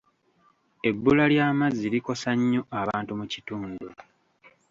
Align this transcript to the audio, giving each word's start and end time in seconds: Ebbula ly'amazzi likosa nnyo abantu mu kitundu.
Ebbula 0.89 1.23
ly'amazzi 1.33 1.85
likosa 1.93 2.31
nnyo 2.37 2.61
abantu 2.81 3.11
mu 3.19 3.25
kitundu. 3.33 3.87